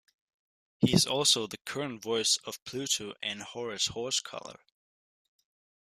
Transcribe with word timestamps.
He 0.79 0.91
is 0.95 1.05
also 1.05 1.45
the 1.45 1.59
current 1.59 2.01
voice 2.01 2.37
of 2.43 2.57
Pluto 2.65 3.13
and 3.21 3.43
Horace 3.43 3.89
Horsecollar. 3.89 4.57